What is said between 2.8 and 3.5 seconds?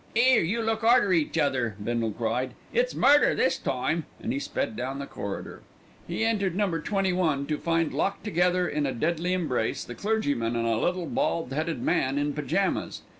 murder